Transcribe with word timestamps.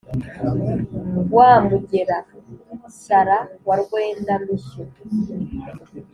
wa 1.35 1.51
mugera 1.67 2.17
shyara 2.99 3.37
wa 3.67 3.75
rwenda 3.81 4.33
mishyo 4.45 4.83